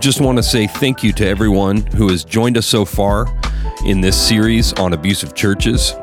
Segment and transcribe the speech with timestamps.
[0.00, 3.26] just want to say thank you to everyone who has joined us so far
[3.84, 5.94] in this series on abusive churches.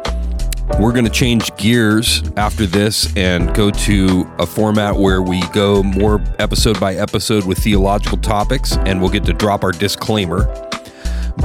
[0.80, 5.82] We're going to change gears after this and go to a format where we go
[5.84, 10.46] more episode by episode with theological topics, and we'll get to drop our disclaimer.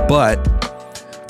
[0.09, 0.39] But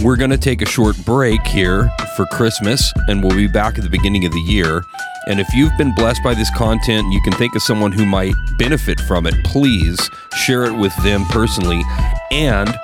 [0.03, 3.85] we're going to take a short break here for Christmas, and we'll be back at
[3.85, 4.83] the beginning of the year.
[5.27, 8.35] And if you've been blessed by this content, you can think of someone who might
[8.59, 9.99] benefit from it, please
[10.45, 11.83] share it with them personally
[12.31, 12.75] and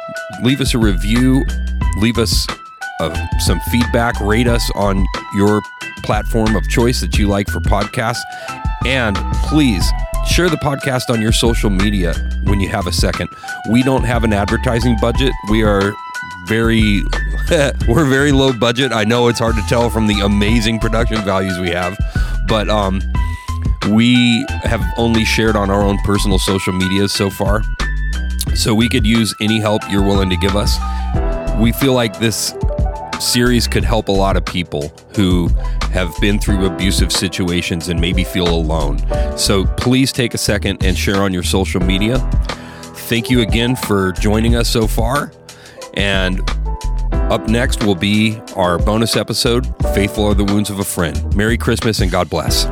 [0.42, 1.44] leave us a review,
[1.98, 2.46] leave us
[3.00, 5.04] uh, some feedback, rate us on
[5.34, 5.60] your
[6.02, 8.20] platform of choice that you like for podcasts.
[8.84, 9.84] And please
[10.26, 13.28] share the podcast on your social media when you have a second.
[13.70, 15.32] We don't have an advertising budget.
[15.50, 15.92] We are
[16.46, 17.02] very
[17.88, 18.92] we're very low budget.
[18.92, 21.96] I know it's hard to tell from the amazing production values we have,
[22.46, 23.00] but um
[23.90, 27.62] we have only shared on our own personal social medias so far.
[28.54, 30.76] So we could use any help you're willing to give us.
[31.60, 32.54] We feel like this
[33.20, 35.48] series could help a lot of people who
[35.92, 38.98] have been through abusive situations and maybe feel alone.
[39.38, 42.18] So please take a second and share on your social media.
[43.08, 45.32] Thank you again for joining us so far.
[45.94, 46.40] And
[47.30, 51.34] up next will be our bonus episode Faithful Are the Wounds of a Friend.
[51.36, 52.66] Merry Christmas and God bless.